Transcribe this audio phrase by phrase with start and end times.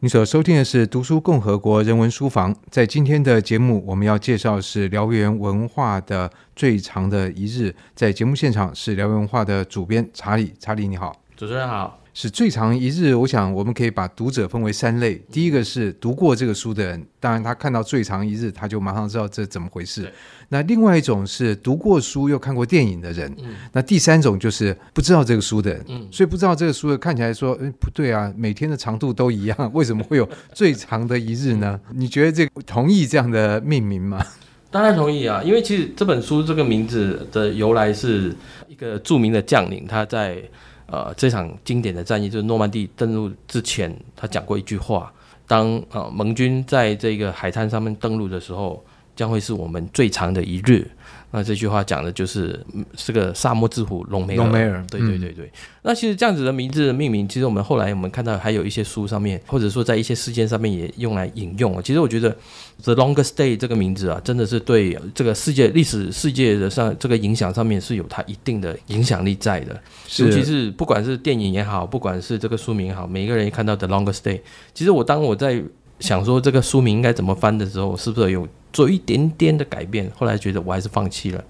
[0.00, 2.54] 你所收听的是读书共和国人文书房。
[2.70, 7.74] 在今天的节目，我们要介绍是燎原文化的最长的一日。
[7.96, 11.98] 在节目现场是燎原文化的主编查理，查理你好，主持人好。
[12.20, 15.14] 是最长一日，我想我们可以把读者分为三类。
[15.30, 20.12] 第一个是读过这个书的人，当然他看到最长一日，他就马上知道这怎么回事。
[20.48, 23.32] 那另外一种是读过书又看过电影的人。
[23.38, 25.84] 嗯、那第三种就是不知道这个书的人。
[25.86, 31.78] 嗯、所以不知道这个书的看起来说，哎，不对啊，每天的长度都一样，为什么会有最长的一日呢？
[31.94, 34.26] 你觉得这个同意这样的命名吗？
[34.72, 38.34] 当然同意啊，因为其实这本书这个名字的由来是
[38.66, 40.42] 一个著名的将领，他在。
[40.90, 45.12] 呃，这场经典的战役就是诺曼底登陆之前，他讲过一句话：
[45.46, 48.82] 当呃盟军在这个海滩上面登陆的时候，
[49.18, 50.88] 将会是我们最长的一日。
[51.30, 52.58] 那这句话讲的就是
[52.96, 54.44] 是个沙漠之虎隆梅尔。
[54.44, 55.44] 隆美尔，对对对对。
[55.44, 55.50] 嗯、
[55.82, 61.82] 那其实这样子的名字的命名，其实我们后来我们看到还有一些书上面，或者说在一些事件上面也用来引用。
[61.82, 62.34] 其实我觉得
[62.82, 69.78] The Longest Day 这个名字啊，真的是对这个世界历史世界的上这个影响上面是有它一定的影响力在的。
[70.06, 74.40] 是尤其是不管是电影也好，不管是这个书名也好，每一个人一看到 The Longest Day，
[74.72, 75.62] 其实我当我在
[76.00, 78.48] 想说这个书名应该怎么翻的时候，是不是有？
[78.72, 81.44] 做一点点的改变，后来觉得我还是放弃了。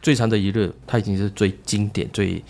[0.00, 2.42] 最长的一日，它已经是最经典、最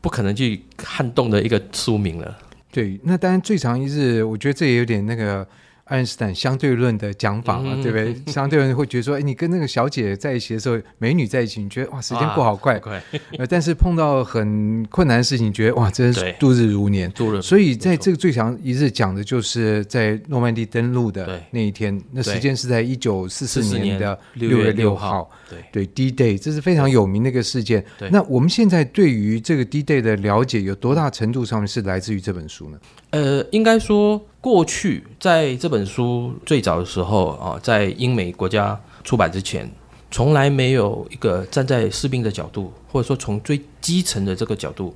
[0.00, 2.38] 不可能去撼动的一个书名了。
[2.70, 5.46] 对，那当然最长一日，我觉得这也有点那个。
[5.92, 8.16] 爱因斯坦相对论的讲法嘛，对不对？
[8.32, 12.80] 相对论会觉得说，哎，你跟那个小姐在一起的时候，美女在一起，你觉得哇，时间过好快。
[13.36, 17.12] 呃，但是碰到很困难的事情，你觉得哇，真是度日如年。
[17.42, 25.30] 所以在这个最强一日讲的就是在诺曼底登陆的那一天，那时间是在一九四四年的六月六号。
[25.70, 27.84] 对，对，D-Day，这是非常有名的一个事件。
[28.10, 32.78] 那我们现在对于这个 D-Day 的了解，有多大程度上面是来自于这本书呢？
[33.10, 34.18] 呃，应该说。
[34.42, 39.70] 过去在这本书最早的时候啊，在英美国家出版之前，
[40.10, 44.92] 从来没有一个站在士兵的角度，或者说从最基层的这个角度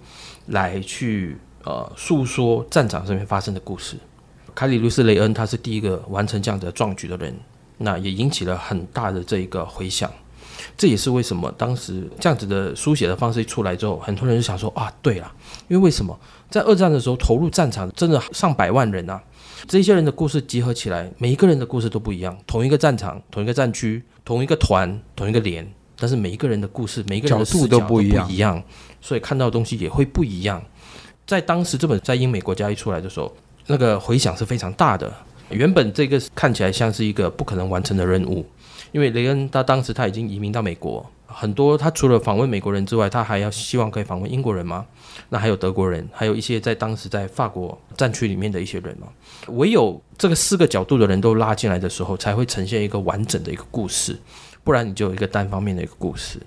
[0.46, 3.96] 来去呃诉说战场上面发生的故事。
[4.52, 7.32] 凯里·路斯·雷恩他是第一个完成这样的壮举的人，
[7.78, 10.10] 那也引起了很大的这一个回响。
[10.76, 15.32] 这也是为什么当时这样子的书写的方式一出来之后，很多人就想说啊，对了，
[15.68, 16.18] 因为为什么
[16.50, 19.22] 在二战的时候投入战场真的上百万人啊？
[19.66, 22.36] 这些人的故事集合起来，每一个人的故事都不一样。
[22.46, 25.66] 同一个战场，同一个战区，同一个团，同一个连，
[25.98, 28.62] 但是每一个人的故事，每一个人的视角都不一样，
[29.00, 30.62] 所以看到的东西也会不一样。
[31.26, 33.34] 在当时这本在英美国家一出来的时候，
[33.66, 35.12] 那个回响是非常大的。
[35.48, 38.44] 原本这个看起来像是一个不可能完成的任务，
[38.92, 41.04] 因为雷恩他当时他已经移民到美国。
[41.26, 44.86] 很多，他除了访问美国人之外，他还要希望可以访问英国人吗？
[45.28, 49.08] 那还有德国人，还有一些在当时在法国战区里面的一些人吗？
[49.48, 54.16] 唯有这个四个角度的人都拉进来的时候，才会呈现一个完整的一个故事，
[54.62, 56.40] 不然你就有一个单方面的一个故事。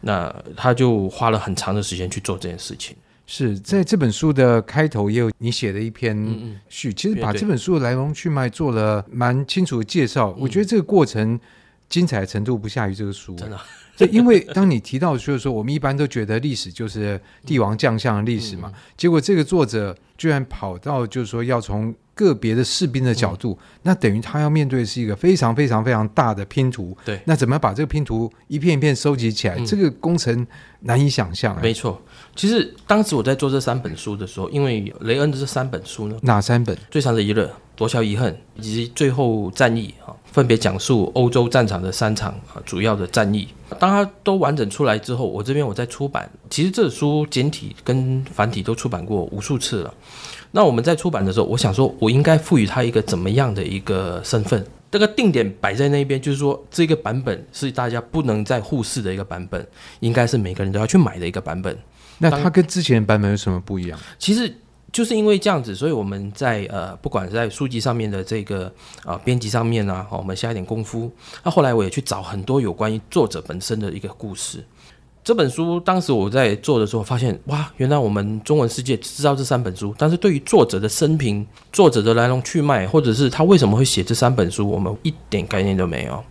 [0.00, 2.96] 那他就花了很长的时间去做这件事情。
[3.26, 6.14] 是在这本书的开头也有你写的一篇
[6.68, 10.36] 序，其实把这本书的来龙去脉做了蛮清楚的介绍。
[10.38, 11.40] 我觉得这个过程
[11.94, 13.56] 精彩程度不下于这个书，真的。
[13.94, 26.96] 这因为当你提到就是说，我们一般都觉得历史就是帝王将相的历史嘛，结果这个作者居然跑到就是说要从个别的士兵的角度，那等于他要面对的是一个非常非常非常大的拼图。
[27.04, 29.58] 对，那怎么把这个拼图一片一片收集起来？
[29.64, 30.46] 这个工程
[30.80, 31.60] 难以想象。
[31.60, 32.00] 没错，
[32.34, 36.76] 其实当时我在做这三本书的时候，因为雷恩的这三本书呢，哪三本？
[36.90, 40.14] 最长的一日、夺桥遗恨以及最后战役啊。
[40.34, 43.46] 分别讲述欧洲战场的三场啊主要的战役。
[43.78, 46.28] 当它都完整出来之后，我这边我在出版。
[46.50, 49.94] 其实这书简体跟繁体都出版过无数次了。
[50.56, 54.64] 那我们在出版的时候，我想说，我应该赋予它一个怎么样的一个身份？
[54.88, 59.66] 这个定点摆在那边，就是说这个版本是大家不能再忽视的一个版本，
[59.98, 61.76] 应该是每个人都要去买的一个版本。
[62.18, 63.98] 那它跟之前的版本有什么不一样？
[64.18, 64.54] 其实。
[64.94, 68.72] 就是因为这样子，所以我们在呃，不管在书籍上面的这个
[69.04, 71.10] 啊编辑上面啊，我们下一点功夫。
[71.42, 74.64] 那后来我也去找很多有关于作者本身的一个故事。
[75.24, 86.22] 这本书当时我在做的时候，发现哇，原来我们中文世界只知道这三本书，但是对于作者的生平、作者的来龙去脉，或者是他为什么会写这三本书，我们一点概念都没有。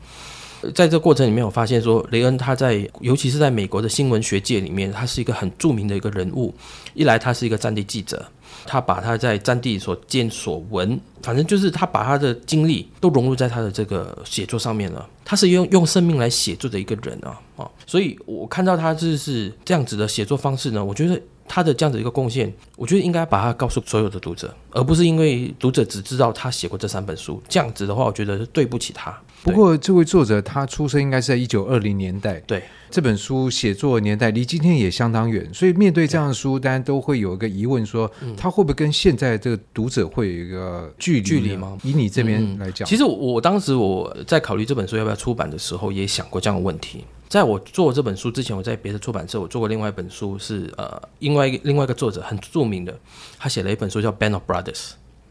[0.74, 6.54] 在这过程里面，我发现说，雷恩他在，尤其是在美国的新闻学界里面，他是一个很著名的一个人物。
[6.94, 8.26] 一来，他是一个战地记者。
[8.66, 15.06] 他把他在战地所见所闻，反正就是他把他的经历都融入在他的这个写作上面了。
[15.26, 21.20] 他是用用生命来写作的一个人啊啊，所以我看到他就是这样子的写作方式呢，我觉得。
[21.48, 29.16] 他的这样子一个贡献，我觉得应该把它告诉所有的读者，而不是因为读者只知道他写过这三本书，这样子的话，我觉得是对不起他。
[29.44, 41.22] 不过这位作者他出生应该是在一九二零年代，对这本书写作年代离今天也相当远，所以面对这样的书，大家都会有一个疑问说，说他会不会跟现在这个读者会有一个距离？
[41.22, 41.78] 距离吗？
[41.84, 47.04] 以你这边来讲，其实我当时我在考虑这本书要不要出版的时候，也想过这样的问题。
[47.34, 52.96] 在我做这本书之前，我在别的出版社我做过另外一本书是，呃，另外一个另外一个作者很著名的，
[53.40, 54.74] 他写了一本书叫《Band of Brothers》，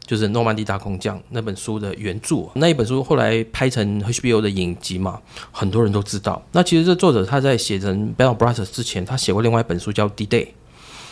[0.05, 2.49] 就是诺曼底大空降那本书的原著。
[2.55, 5.21] 那一本书后来拍成 HBO 的影集嘛，
[5.53, 6.45] 很多人都知道。
[6.51, 10.45] 那其实这作者他在写成《Band of Brothers》之前，他写过另外一本书叫《D Day》。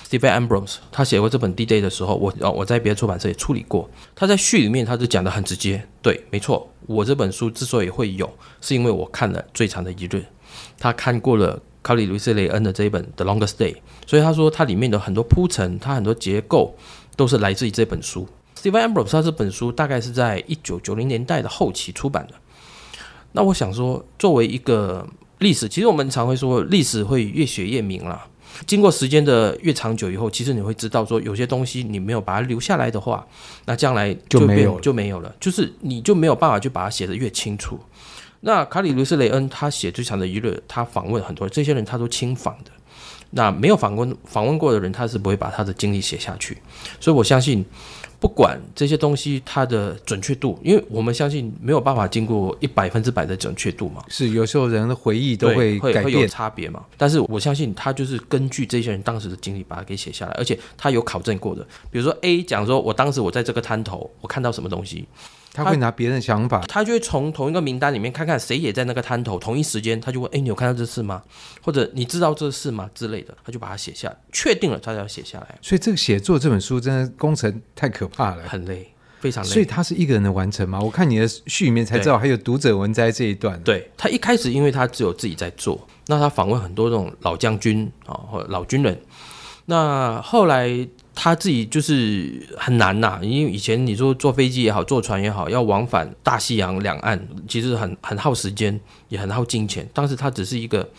[0.09, 3.89] Steve Ambrose 他写过这本《D-Day》的时候，我哦我在别的出版社也处理过。
[4.13, 8.29] 他在序里面他就讲得很直接，对，没错，我这本书之所以会有，
[8.59, 10.15] 是因为我看了《最长的一日》。
[10.81, 13.73] 他看过了卡里·卢斯·雷恩的这一本《The Longest Day》，
[14.07, 16.75] 所以他说它里面的很多铺陈，它很多结构
[17.15, 18.27] 都是来自于这本书。
[18.59, 22.33] Stephen Ambrose 他这本书大概是在一九九零年代的后期出版的。
[23.33, 25.07] 那我想说，作为一个
[25.37, 28.25] 历史，其实我们常会说历史会越写越明了。
[28.65, 33.25] 经过时间的越长久以后，其实你会知道说，有些东西你没有把它留下来的话，
[33.65, 37.79] 那将来就，就没有就没有了，就是你就没有办法去把它写得越清楚。
[38.41, 42.71] 那卡里·卢斯·雷恩他写《最长的一日》，他访问很多这些人，他都亲访的。
[43.33, 46.57] 那没有访问访问过的人，他是不会把他的经历写下去。
[46.99, 47.63] 所以我相信，
[48.19, 54.03] 不管这些东西它的准确度，因为我们相信没有办法经过一百分之百的准确度嘛。
[54.09, 56.83] 是有时候人的回忆都会改变，会会有差别嘛。
[56.97, 61.65] 但是我相信他就是根据这些人当时的经历把它给写下来，而且他有考证过的。
[61.89, 65.07] 比如说 A 讲说，我当时我在这个滩头，我看到什么东西。
[65.53, 71.21] 他会拿别人的想法，他就会从同一个名单里面看看谁也在那个摊头，同一时间他就问：哎，你有看到这事吗？
[71.61, 72.89] 或者你知道这事吗？
[72.95, 75.57] 之类的，他就把它写下来，确定了他就要写下来。
[75.61, 78.87] 所以这个写作这本书真的工程太可怕了，很累，
[79.19, 79.49] 非常累。
[79.49, 80.79] 所以他是一个人的完成吗？
[80.79, 83.61] 我看你的序里面才知道还有读者文摘这一段。
[83.61, 88.97] 对，他一开始，因为他只有自己在做，那他访问很多这种老将军啊或者老军人，
[89.71, 90.87] 那后来。
[91.13, 97.19] 他自己就是很难呐、因为以前你说坐飞机也好，坐船也好，要往返大西洋两岸，
[97.49, 98.79] 其实很很耗时间，
[99.09, 99.87] 也很耗金钱。
[99.93, 100.89] 当时他只是一个，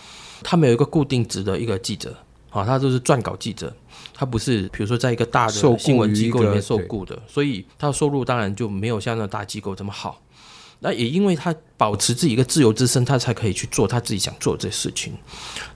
[0.45, 2.15] 他没有一个固定职的一个记者，
[2.51, 3.75] 啊，他就是撰稿记者，
[4.15, 10.21] 他不是比如说在一个大的新闻机构里面受雇的，所以他的收入当然就没有像那大机构这么好。
[10.85, 15.13] 那也因为他保持自己一个自由之身，他才可以去做他自己想做的这些事情。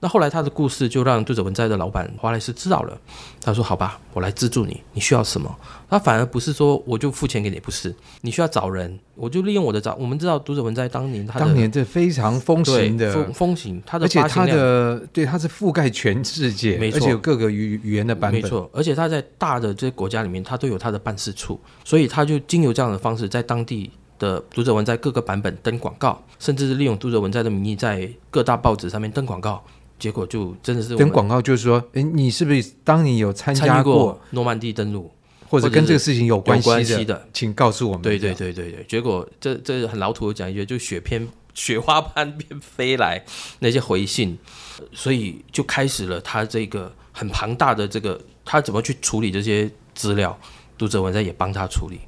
[0.00, 2.98] 那后来他的故事就让读者文摘的老板华莱士知道了。
[3.40, 5.56] 他说：“好吧，我来资助你，你需要什么？”
[5.88, 9.94] 他反而不是说我就付钱给你，不是，你需要找人，我就利用我的找。
[9.94, 18.68] 我们知道读者文摘当年他当年这非常风行的风风行，他的而且他的对他是覆盖全世界，没错，而且有各个语语言的版本，没错。
[18.72, 23.88] 而且他在大的这些国家里面，他都有他的办事处，所以他就经由这样的方式在当地。
[24.18, 29.62] 的读者文摘各个版本登广告，甚至是利用读者文摘的名义在各大报纸上面登广告，
[29.98, 35.10] 结果就真的是登广告，就是说，哎，你是不是当你有参加过诺曼底登陆，
[35.48, 38.02] 或者跟这个事情有关系的，系的请告诉我们。
[38.02, 43.24] 对对对对对，结果这这很老土的讲一句，就雪片 雪花般便飞来
[43.60, 44.38] 那些回信，
[44.92, 50.38] 所以就开始了他这个很庞大的这个他怎么去处理这些资料，
[50.76, 52.00] 读者文摘也帮他处理。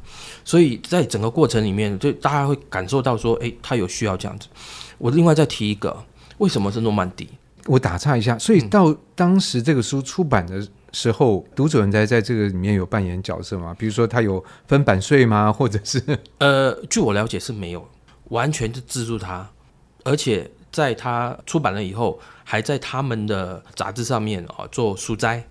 [0.48, 4.48] 所以在整个过程里面，就大家会感受到说，诶，他有需要这样子。
[4.96, 5.94] 我另外再提一个，
[6.38, 7.28] 为什么是诺曼底？
[7.66, 13.76] 我打岔一下，所以到当时这个书出版的时候，嗯、读者人在在这个里面有扮演角色吗？
[13.78, 15.52] 比如说他有分版税吗？
[15.52, 16.02] 或者是？
[16.38, 17.86] 呃，据我了解是没有，
[18.30, 19.46] 完全是资助他，
[20.02, 25.44] 而且在他出版了以后，还在他们的杂志上面啊做书摘。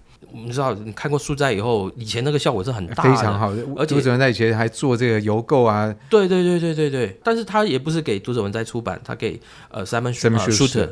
[0.45, 3.61] 你知道，你看过书斋以后，以前那个效果是很大的，非常好的。
[3.75, 7.19] 而且读者文摘以前还做这个邮购啊，对对对对对对。
[7.23, 9.39] 但是他也不是给读者文摘出版，他给
[9.69, 10.89] 呃 Simon Schuster。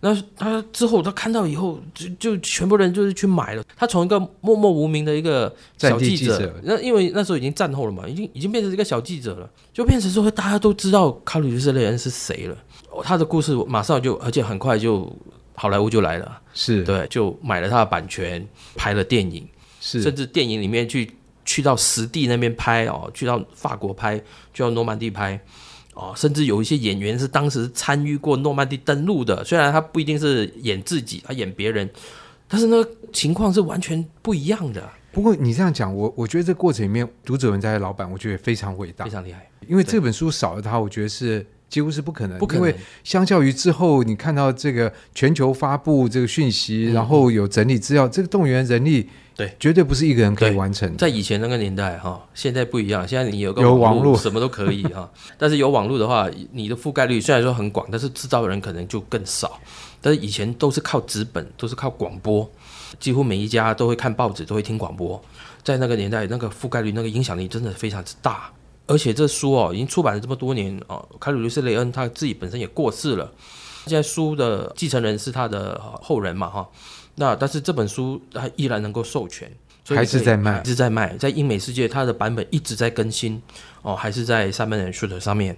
[0.00, 3.62] 那他之后他看到以后，就就全部人就是去买了。
[3.76, 12.56] 他从一个默默无名的一个小记者，那因为那时候已经战后了嘛，已经已经变成一个小记者了，就变成说大家都知道卡里·卢斯·雷恩是谁了。
[13.02, 15.10] 他的故事马上就，而且很快就。
[15.56, 16.84] 好莱坞就来了，是。
[16.84, 18.46] 对，就买了他的版权，
[18.76, 19.48] 拍了电影，
[19.80, 21.10] 是，甚至电影里面去
[21.44, 24.16] 去到实地那边拍哦，去到法国拍，
[24.52, 25.40] 去到诺曼底拍，
[25.94, 31.88] 哦，甚至有一些演员是当时参与过诺曼底登陆的，虽然他不一定是演自己，他演别人，
[32.46, 34.88] 但是那个情况是完全不一样的。
[35.12, 42.62] 不过你这样讲，我我觉得这过程里面，读者文摘的老板，我觉得非常伟大，非常厉害，因为这本书少了他，我觉得是几乎是不可能，不可能。
[42.62, 50.96] 因为相较于之后，你看到这个全球发布这个讯息，嗯、然后有整理资料，这个动员人力，对，绝对不是一个人可以完成的。
[50.96, 55.10] 在以前那个年代哈，现在不一样，现在你有个有网络，什么都可以哈。
[55.36, 59.60] 但是有网络的话，你的覆盖率虽然说很广，但是制造的人可能就更少。
[60.00, 62.48] 但是以前都是靠纸本，都是靠广播，
[63.00, 65.20] 几乎每一家都会看报纸，都会听广播。
[65.64, 68.52] 在那个年代，那个覆盖率、那个影响力真的非常之大。
[68.86, 73.32] 而且这书哦，已经出版了这么多年哦，凯鲁卢斯·雷恩他自己本身也过世了，
[73.86, 76.68] 现在书的继承人是他的后人嘛哈。
[77.16, 79.50] 那但是这本书他依然能够授权，
[79.84, 83.42] 所以还是在卖，还是在卖，在英美世界它的版本一直在更新
[83.82, 85.56] 哦，还是在 Simon & Schuster 上面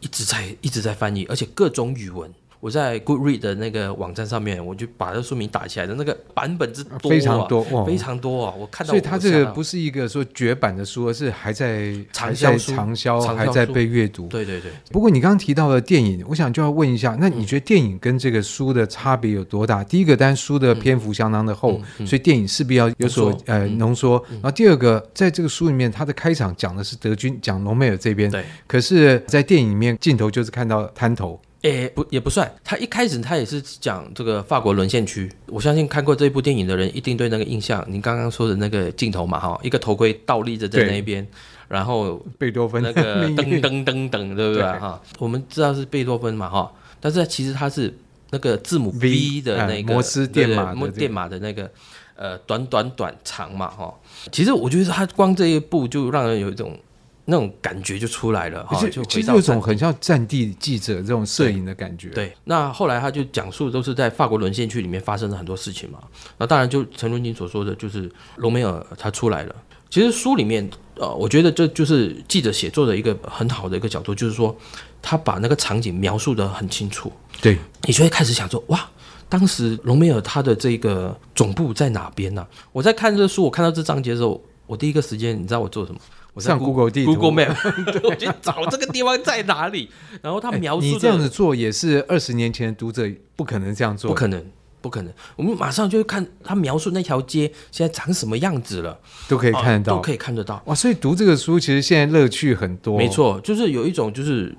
[0.00, 2.32] 一直在一直在翻译，而且各种语文。
[2.62, 8.54] 我在 Goodread 的那个网站上面，我就把这书名打起来的那个版本之多、啊、非常多，非常多啊！
[8.56, 14.28] 我看到，所以它这个不是一个说绝版的书，而是还在长销书、长销，还在被阅读。
[14.28, 14.70] 对对对。
[14.92, 19.82] 不过你刚刚提到的电影，我想就要问一下，那你觉得电影跟这个书的差别有多大？
[19.82, 24.24] 嗯、第一个，单书的篇幅相当的厚，所以电影势必要有所呃浓缩。
[24.30, 28.44] 嗯、然后第二个，在这个书里面，它的开场讲的是德军，讲隆美尔这边，对。
[28.68, 31.40] 可是，在电影里面，镜头就是看到滩头。
[31.62, 32.52] 诶，不，也不算。
[32.64, 35.30] 他一开始他也是讲这个法国沦陷区。
[35.46, 37.84] 我相信看过这部电影的人一定对那个印象。
[37.88, 41.24] 您刚刚说的那个镜头嘛，哈，一个头盔倒立着在那边，
[41.68, 44.62] 然后贝多芬那个噔噔噔噔，对不对？
[44.62, 47.96] 哈，我们知道是贝多芬嘛，哈，但是其实它是
[48.30, 51.70] 那个字母 V 的那个摩斯电码电码的那个
[52.16, 53.94] 呃短短短长嘛，哈。
[54.32, 56.76] 其实我觉得他光这一步就让人有一种。
[57.24, 62.08] 那种感觉就出来了，就其实有种很像战地记者这种摄影的感觉。
[62.08, 66.00] 对，那后来他就讲述都是在法国沦陷区里面发生了很多事情嘛。
[66.38, 69.54] 那当然就陈伦金所说的就是隆美尔他出来了。
[69.88, 74.56] 其实书里面，呃，我觉得这就是记者写作的一个很好的一个角度，就是说
[75.02, 77.12] 他把那个场景描述的很清楚。
[77.42, 78.88] 对，你就会开始想说，哇，
[79.28, 82.46] 当时隆美尔他的这个总部在哪边呢？
[82.72, 86.00] 我在看这个书，我看到这章节的时候，我第一个时间，你知道我做什么？
[86.32, 87.54] 我上 Google 地图，Google Map，
[88.08, 89.90] 我去找这个地方在哪里。
[90.22, 94.42] 然后他描述、欸、你这样子做也是二十年前的读者不可能这样做，不可能，
[94.80, 95.12] 不可能。
[95.36, 98.98] 我们马上就看他描述那条街现在长什么样子了，
[99.28, 100.62] 都可以看得到，哦、都可以看得到。
[100.64, 102.96] 哇，所以读这个书其实现在乐趣很多。
[102.96, 104.56] 没错，就是有一种就是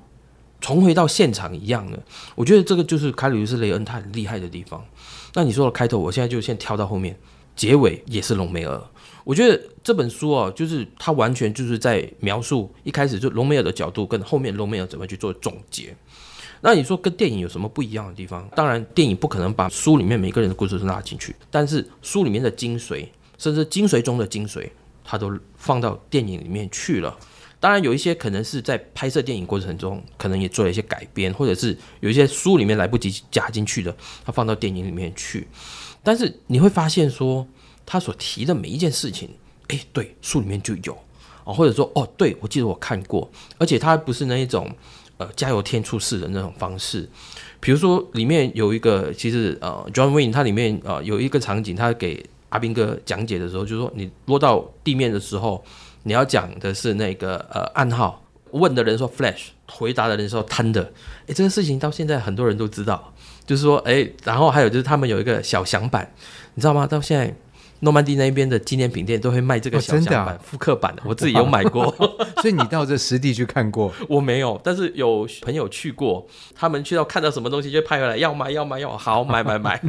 [0.61, 1.97] 重回到现场一样的。
[2.35, 4.85] 我觉得这个就是凯鲁斯·雷恩他很厉害的地方。
[5.33, 7.17] 那你说的开头，我现在就先跳到后面，
[7.55, 8.79] 结尾也是隆美尔。
[9.23, 15.95] 我觉得这本书哦，就是它完全就是在描述一开始就隆美尔的角度，跟后面隆美尔怎么去做总结。
[16.61, 18.49] 那你说跟电影有什么不一样的地方？
[18.55, 23.05] 当然，电影不可能把书里面每个人的故事都拉进去，但是书里面的精髓，
[23.37, 24.69] 甚至精髓中的精髓，
[25.03, 27.17] 它都放到电影里面去了。
[27.59, 35.47] 当然，有一些可能是在拍摄电影过程中，可能也做了一些改编，或者是有一些书里面来不及加进去的，它放到电影里面去。
[36.03, 37.47] 但是你会发现说。
[37.85, 39.29] 他所提的每一件事情，
[39.67, 40.97] 哎，对，书里面就有
[41.43, 44.69] 哦，或者说，哦，对，我记得我看过，而且他不是那一种
[45.17, 47.07] 呃加油添醋式的那种方式。
[47.59, 55.63] 比如说，里面有一个，其实呃，John Wayne 他里面呃有一个场景，他给阿兵哥讲解的时候，就说，你落到地面的时候，
[56.03, 60.87] 你要讲的是那个呃暗号，问的人说 Flash，回答的人说 Thunder。
[61.27, 63.13] 哎，这个事情到现在很多人都知道，
[63.45, 66.09] 就是说，哎，然后还有就是他们有一个小响板，
[66.53, 66.87] 你知道吗？
[66.87, 67.35] 到现在。
[67.83, 71.93] 诺曼底那边的纪念品店都会卖这个小小版、复刻版的，我自己有买过。
[72.41, 73.93] 所以你到这实地去看过？
[74.07, 76.25] 我没有，但是有朋友去过，
[76.55, 79.81] 他们去到看到什么东西就拍回来，要买要买要好买买买。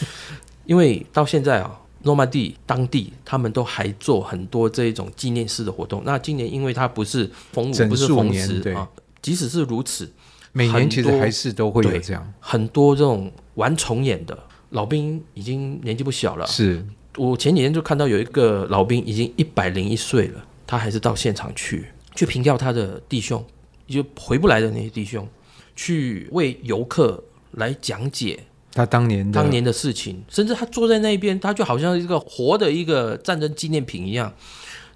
[0.64, 6.00] 因为到现在啊，诺曼底当地他们都还做很多这一种纪念式的活动。
[6.02, 8.88] 那今年因为它不是逢五不是逢十啊，
[9.20, 10.10] 即使是如此，
[10.52, 14.38] 每年其实还是都会有这样很多这种玩重演的
[14.70, 16.82] 老兵已经年纪不小了，是。
[17.16, 23.44] 我前几天就看到有一个老兵已经一百零一岁了，他还是到现场去去凭吊他的弟兄，
[23.86, 25.28] 就回不来的那些弟兄，
[25.76, 28.38] 去为游客来讲解
[28.72, 34.34] 他当年的当年的事情，甚至他坐在那边，他就好像一个活的一个战争纪念品一样。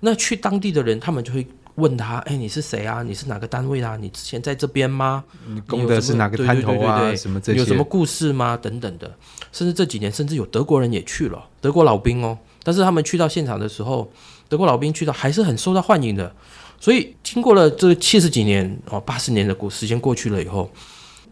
[0.01, 1.47] 那去当地的人，他们就会。
[1.79, 3.03] 问他，哎，你是谁啊？
[3.05, 3.97] 你是哪个单位啊？
[3.97, 5.25] 你之前在这边吗？
[5.47, 7.15] 你供的是哪个滩头啊？
[7.15, 7.59] 什么这些？
[7.61, 8.57] 有什么故事吗？
[8.61, 9.11] 等等的，
[9.53, 12.37] 甚至这几年，甚至有德国人也去了，德国老兵哦。
[12.65, 14.11] 但是他们去到现场的时候，
[14.49, 16.35] 德国老兵去到还是很受到欢迎的。
[16.81, 20.69] 所以经过了这七十几年哦，八十年的过时间过去了以后，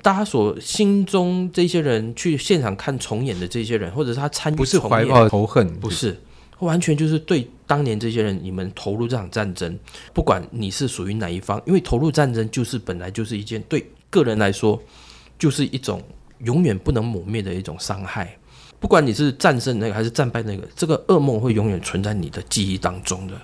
[0.00, 6.20] 大家所心中这些人去现场看重演的这些人，或者是他参与，不是怀抱仇恨，不是。
[6.60, 9.76] 完全就是对当年这些人，你们投入这场战争，
[10.14, 14.80] 不管你是属于哪一方，因为投入战争就是本来就是一件对个人来说，
[15.37, 16.00] 就是一种
[16.44, 18.38] 永远不能抹灭的一种伤害。
[18.78, 23.35] 不管你是战胜那个还是战败那个，这个噩梦会永远存在你的记忆当中的。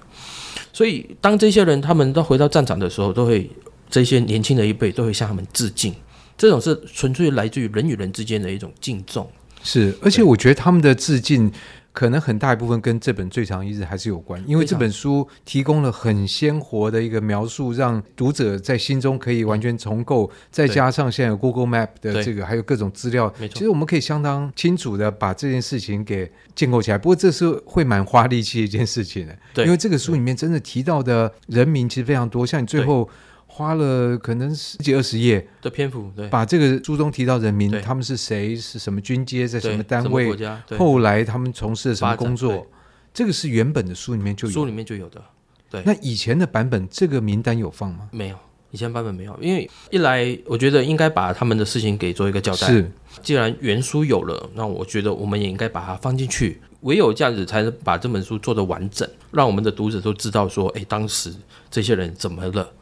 [0.72, 3.50] 所以，当这些人他们都回到战场的时候，都会
[3.90, 5.92] 这些年轻的一辈都会向他们致敬。
[6.38, 9.28] 这种是纯粹来自于人与人之间的一种敬重。
[9.64, 11.50] 是，而且我觉得他们的致敬。
[11.92, 20.30] 可能很大一部分跟这本《最长一日》还是有关，因为这本书提供了很鲜活的一个描述，让读者在心中可以完全重构。
[20.50, 26.96] 再加上现在有 Google Map 的这个，还有各种资料，其实我们可以相当清楚的把这件事情给建构起来。
[26.96, 33.08] 不过这是会蛮花力气的一件事情的，因为这个书里面真的提到的人名其实非常多，像你最后。
[33.54, 40.34] 花了可能十几二十页的篇幅，对，把这个书中提到人民，他们是谁，是什么军阶，在什么单位，
[40.78, 42.66] 后来他们从事了什么工作，
[43.12, 45.22] 这个是原本的书里面就有，书里面就有的。
[45.68, 48.08] 对，那以前的版本这个名单有放吗？
[48.10, 48.36] 没有，
[48.70, 52.66] 以前版本没有，因为一来我觉得应该把他们的事情给做一个交代。
[52.66, 52.90] 是，
[53.22, 61.30] 既然原书有了，那我觉得我们也应该把它放进去，唯有这样子才能把这本书做得完整，让我们的读者都知道说，哎，当时
[61.70, 62.72] 这些人怎么了。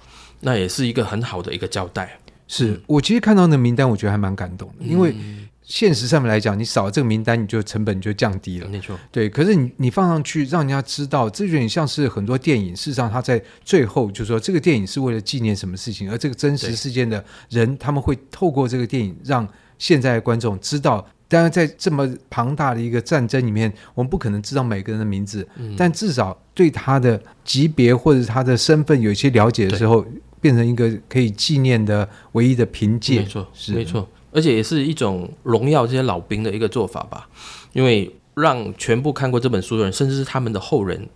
[0.41, 2.19] 那也是一个很好的一个交代。
[2.49, 5.15] 是、嗯、我其实看到那名单，我觉得还蛮感动的，嗯、因为
[5.63, 8.69] 现实上面来讲，你少了这个名单，你就成本就降低了。
[8.69, 9.31] 没错，对。
[9.31, 12.75] 可是你你放上去，让人家知道，这有点像是很多电影。
[12.75, 19.47] 事实上，他在最后就说，这个电影是为了纪念什么事情，而这个真实事件的人，他们会透过这个电影，让
[19.79, 21.07] 现在的观众知道。
[21.29, 30.05] 当然，在这么庞大的一个战争里面，我们不可能知道每个人的名字，嗯、但至少对他的级别或者他的身份有一些了解的时候。
[30.41, 33.73] 变成一个可以纪念的唯一的凭借，没错，是。
[33.73, 37.29] 没错，而且也是一种荣耀这些老兵的一个做法吧，
[37.73, 41.09] 因为让全部看过这本书的人，甚至是他们的后人，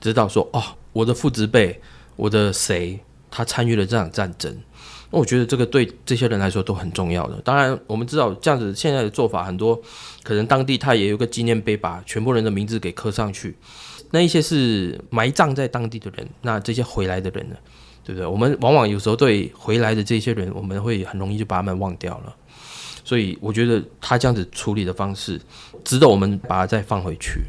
[0.00, 1.80] 知道说，哦，我的父执辈，
[2.16, 2.98] 我的谁，
[3.30, 4.56] 他参与了这场战争，
[5.10, 7.40] 那我觉得这个对这些人来说都很重要的。
[7.42, 9.78] 当然，我们知道这样子现在的做法很多，
[10.22, 13.56] 可能当地他也有个纪念碑，把全部人的名字给刻上去，
[14.12, 17.56] 那一些是埋葬在当地的人，那这些回来的人呢？
[18.04, 18.26] 对不对？
[18.26, 22.34] 我们往往有时候对回来的这些人，我们会很容易就把他们忘掉了。
[23.04, 25.40] 所以我觉得他这样子处理的方式，
[25.84, 27.40] 值得我们把它再放回去，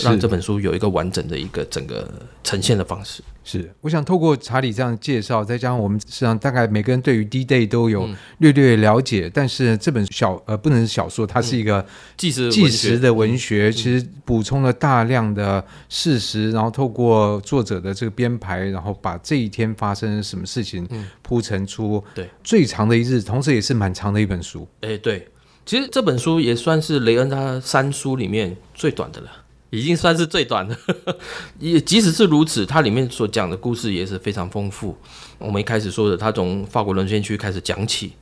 [0.00, 2.08] 让这本书有一个完整的一个整个
[2.42, 3.22] 呈现的方式。
[3.44, 11.84] 是，我想透过查理这样的介绍，再加上我们实际上大概每个人对于 D-Day 都有略略了解，嗯、但是这本小呃不能是小说，它是一个
[12.16, 20.88] 纪实纪实的文学，嗯、其实补充了大量的事实，然后透过作者的这个编排，然后把这一天发生什么事情
[21.20, 22.30] 铺陈出对。
[22.44, 24.68] 最长的一日，同时也是蛮长的一本书。
[24.82, 25.26] 哎，对，
[25.66, 29.28] 其实这本书也算是雷恩他三书里面最短的了。
[29.72, 30.76] 已经算是最短的，
[31.58, 34.94] 也即使是如此，它里面所讲的故事也是非常丰富。
[35.38, 38.12] 我们一开始说的，他从法国沦陷区开始讲起，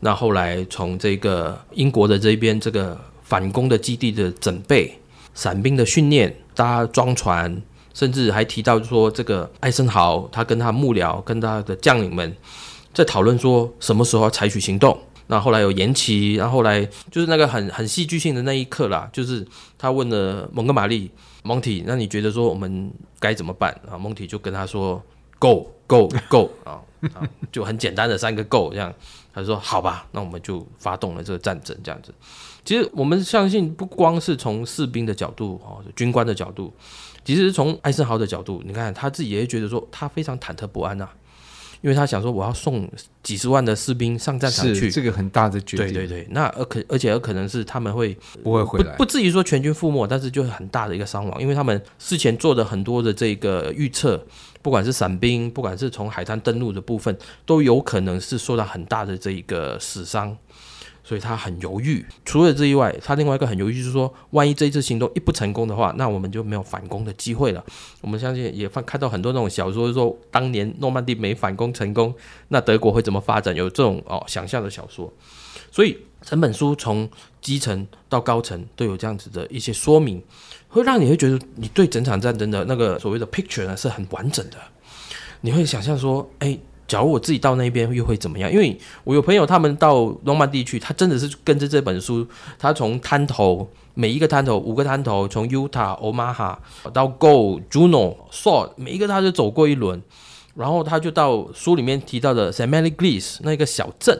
[0.00, 4.98] 那后来从这个英国的这边这个反攻的基地的准备、
[5.32, 7.62] 伞兵的训练、搭装船，
[7.94, 12.36] 甚至还提到说这个艾森豪他跟他幕僚、跟他的将领们
[12.92, 15.00] 在讨论说什么时候要采取行动。
[15.28, 21.10] 那后来有延期，然后后来就是那个很很戏剧性的那一刻啦，就是他问了蒙哥马利，
[21.42, 23.98] 蒙提，那你觉得说我们该怎么办啊？
[23.98, 25.02] 蒙提就跟他说
[25.38, 26.80] ，Go Go Go 啊，
[27.50, 28.94] 就很简单的三个 Go 这样，
[29.34, 32.14] 他说好吧，那我们就发动了这个战争这样子。
[32.64, 36.72] 其实我们相信，不光是从士兵的角度哦，军官的角度，
[37.24, 41.14] 其实从艾森豪的角度，你看他自己也觉得说他非常忐忑不安呐、啊。
[41.86, 42.90] 因为他想说，我要送
[43.22, 45.86] 几十万的士兵上战场去，这个很大的决定。
[45.86, 54.20] 对对对，那而可而且有可能是他们会不会回来，不不至于说全军覆没，但是就是很大的一个伤亡，因为他们事前做的很多的这个预测，
[54.62, 60.36] 不管是伞兵，不管是从海滩登陆的部分，都有可能是受到很大的这一个死伤。
[61.06, 62.04] 所以他很犹豫。
[62.24, 67.64] 除了这以外，他另外一个很犹豫，就是说，万一这一次行动一不成功的话，那我们就没有反攻的机会了。
[68.00, 72.12] 我们相信也看到很多那种小说，说当年诺曼底没反攻成功，
[72.48, 73.54] 那德国会怎么发展？
[73.54, 75.12] 有这种哦想象的小说。
[75.70, 77.08] 所以整本书从
[77.40, 80.20] 基层到高层都有这样子的一些说明，
[80.68, 84.56] 会让你会觉得你对整场战争的那个所谓的 picture 呢是很完整的。
[85.42, 86.58] 你会想象说，哎。
[86.86, 88.50] 假如我自己到那边又会怎么样？
[88.50, 92.26] 因为我有朋友他们到诺曼地区，他真的是跟着这本书，
[92.58, 96.56] 他从滩头每一个滩头五个滩头，从 Utah、Omaha
[96.92, 100.00] 到 Go、Juno、Sword，每一个他就走过一轮，
[100.54, 102.68] 然后他就到书里面提到的 St.
[102.68, 104.18] Mary-Glees 那个小镇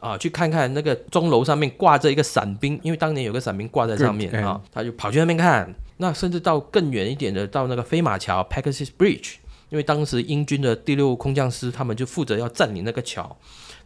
[0.00, 5.74] 啊，去看看那个钟楼上面挂着一个伞兵，因为当年有个伞兵挂在上面啊，他就跑去那边看。
[5.98, 9.34] 那甚至到更远一点的，到那个飞马桥 Pegasus Bridge。
[9.74, 13.36] 因为当时英军的第六空降师他们就负责要占领那个桥，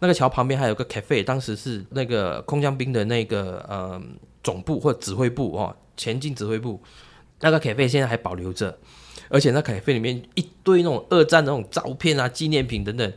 [0.01, 3.99] 那个桥旁边还有个 cafe，当时是那个空降兵的那个呃
[4.45, 6.79] 总部或指挥部哦，前进指挥部，
[7.41, 8.79] 那个 cafe 现在还保留着，
[9.31, 13.11] 而且那 cafe 里面一堆那种二战那种照片啊、纪念品等等。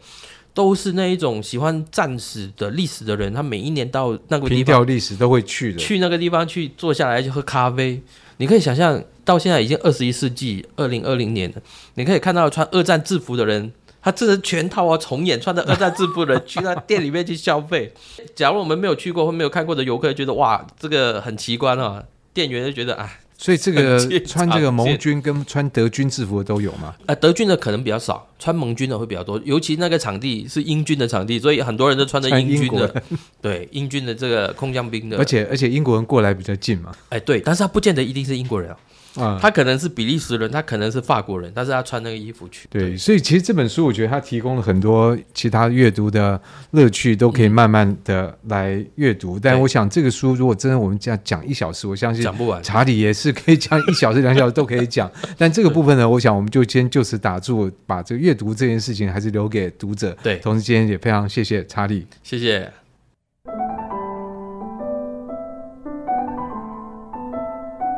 [0.53, 8.01] 都是那一种喜欢战史的历史的人，他每一年到那个地方，历史都会去的，去那个地方去坐下来就喝咖啡。
[8.41, 11.57] 你可以想象，到现在已经二十一世纪二零二零年了，
[11.93, 17.93] 你可以看到穿二战制服的人，他这是全套啊重演，穿着二战制服的人去那店里面去消费。
[18.33, 23.07] 假如我们没有去过或没有看过的游客，觉得哇，这个很奇观啊，店员就觉得啊。
[23.41, 26.93] 所以这个穿这个盟军跟穿德军制服的都有吗？
[26.99, 29.41] 啊、呃，德军的可能比较少，穿盟军的会比较多。
[29.43, 33.03] 尤其那个场地是英军的场地，所以很多人都穿着英军的，
[33.41, 35.17] 对，英军的这个空降兵的。
[35.17, 36.91] 而且而且英国人过来比较近嘛。
[37.09, 38.77] 哎，对，但是他不见得一定是英国人啊。
[39.15, 42.67] 啊，他可能是比利时人，他可能是法国人，但是他穿那个衣服去。
[42.69, 46.39] 对，所以其实这本书我觉得他提供了很多其他阅读的
[46.71, 49.37] 乐趣，都可以慢慢的来阅读。
[49.37, 52.61] 但我想这个书如果真的我们这样讲一小时，我相信讲不完。
[52.63, 55.11] 查理也是可以讲一小时、两小时都可以讲。
[55.37, 60.15] 但这个部分呢，我想我们就先就此打住，把这个阅读这件事情还是留给读者。
[60.23, 62.71] 对，同时今天也非常谢谢查理，谢谢。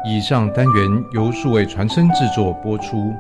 [0.06, 3.16] 以上单元由数位传声制作播出。